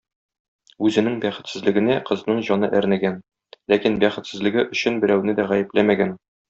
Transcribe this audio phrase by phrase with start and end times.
[0.87, 3.21] Үзенең бәхетсезлегенә кызның җаны әрнегән,
[3.75, 6.17] ләкин бәхетсезлеге өчен берәүне дә гаепләмәгән.